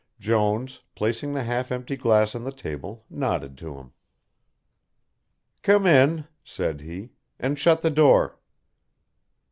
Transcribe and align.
Jones, 0.19 0.81
placing 0.95 1.31
the 1.33 1.43
half 1.43 1.71
empty 1.71 1.95
glass 1.95 2.33
on 2.33 2.43
the 2.43 2.51
table, 2.51 3.05
nodded 3.07 3.55
to 3.59 3.75
him. 3.77 3.91
"Come 5.61 5.85
in," 5.85 6.25
said 6.43 6.81
he, 6.81 7.11
"and 7.39 7.59
shut 7.59 7.83
the 7.83 7.91
door." 7.91 8.39